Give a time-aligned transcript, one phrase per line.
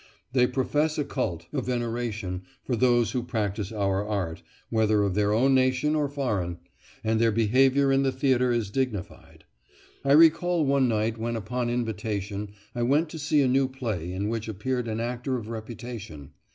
[0.33, 5.31] They profess a cult, a veneration, for those who practise our art, whether of their
[5.31, 6.57] own nation or foreign,
[7.03, 9.45] and their behaviour in the theatre is dignified.
[10.03, 14.27] I recall one night when upon invitation I went to see a new play in
[14.27, 16.31] which appeared an actor of reputation.